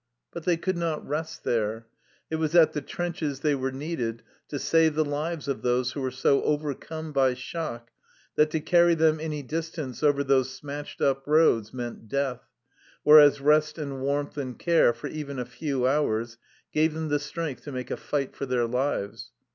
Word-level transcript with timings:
But 0.33 0.45
they 0.45 0.57
could 0.57 0.77
not 0.77 1.07
rest 1.07 1.43
there; 1.43 1.85
it 2.31 2.37
was 2.37 2.55
at 2.55 2.73
the 2.73 2.81
trenches 2.81 3.41
they 3.41 3.53
were 3.53 3.71
needed 3.71 4.23
to 4.47 4.57
save 4.57 4.95
the 4.95 5.05
lives 5.05 5.47
of 5.47 5.61
those 5.61 5.91
who 5.91 6.01
were 6.01 6.09
so 6.09 6.41
overcome 6.41 7.11
by 7.11 7.35
shock 7.35 7.91
that 8.35 8.49
to 8.49 8.59
carry 8.61 8.95
them 8.95 9.19
any 9.19 9.43
distance 9.43 10.01
over 10.01 10.23
those 10.23 10.51
smashed 10.51 11.01
up 11.01 11.27
roads 11.27 11.71
meant 11.71 12.07
death, 12.07 12.49
whereas 13.03 13.41
rest 13.41 13.77
and 13.77 14.01
warmth 14.01 14.37
and 14.39 14.57
care 14.57 14.91
for 14.91 15.05
even 15.05 15.37
a 15.37 15.45
few 15.45 15.85
hours 15.87 16.39
gave 16.73 16.95
them 16.95 17.09
the 17.09 17.19
strength 17.19 17.61
to 17.65 17.71
make 17.71 17.91
a 17.91 17.95
fight 17.97 18.35
for 18.35 18.47
their 18.47 18.65
lives. 18.65 19.29